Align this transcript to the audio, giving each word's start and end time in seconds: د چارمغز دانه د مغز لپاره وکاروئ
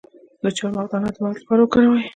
د 0.43 0.45
چارمغز 0.57 0.87
دانه 0.91 1.09
د 1.15 1.17
مغز 1.23 1.37
لپاره 1.43 1.61
وکاروئ 1.63 2.01